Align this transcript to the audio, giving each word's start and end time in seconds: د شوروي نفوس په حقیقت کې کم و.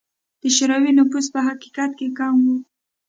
د 0.41 0.43
شوروي 0.55 0.91
نفوس 0.99 1.25
په 1.33 1.39
حقیقت 1.47 1.91
کې 1.99 2.07
کم 2.17 2.35
و. 2.43 2.47